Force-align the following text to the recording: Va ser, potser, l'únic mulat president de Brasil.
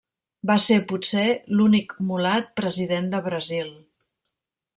Va 0.51 0.55
ser, 0.67 0.77
potser, 0.91 1.25
l'únic 1.59 1.93
mulat 2.13 2.49
president 2.63 3.13
de 3.13 3.21
Brasil. 3.31 3.71